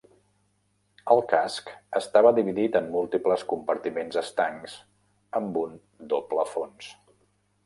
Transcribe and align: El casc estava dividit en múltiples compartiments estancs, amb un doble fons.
El 1.15 1.19
casc 1.33 1.69
estava 1.99 2.31
dividit 2.39 2.77
en 2.81 2.89
múltiples 2.95 3.43
compartiments 3.53 4.19
estancs, 4.25 4.79
amb 5.43 5.61
un 5.67 5.79
doble 6.17 6.49
fons. 6.57 6.91